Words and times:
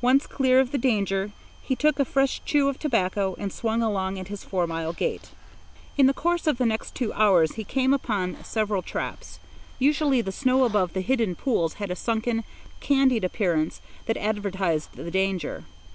Once 0.00 0.26
clear 0.26 0.58
of 0.58 0.72
the 0.72 0.78
danger, 0.78 1.32
he 1.60 1.76
took 1.76 1.98
a 1.98 2.04
fresh 2.06 2.40
chew 2.46 2.70
of 2.70 2.78
tobacco 2.78 3.34
and 3.38 3.52
swung 3.52 3.82
along 3.82 4.18
at 4.18 4.28
his 4.28 4.42
four 4.42 4.66
mile 4.66 4.94
gait. 4.94 5.32
In 5.98 6.06
the 6.06 6.14
course 6.14 6.46
of 6.46 6.56
the 6.56 6.64
next 6.64 6.94
two 6.94 7.12
hours 7.12 7.56
he 7.56 7.62
came 7.64 7.92
upon 7.92 8.42
several 8.42 8.80
similar 8.80 8.80
traps. 8.90 9.38
Usually 9.78 10.22
the 10.22 10.32
snow 10.32 10.64
above 10.64 10.94
the 10.94 11.02
hidden 11.02 11.34
pools 11.34 11.74
had 11.74 11.90
a 11.90 11.94
sunken, 11.94 12.42
candied 12.80 13.22
appearance 13.22 13.82
that 14.06 14.16
advertised 14.16 14.94
the 14.94 15.10
danger. 15.10 15.64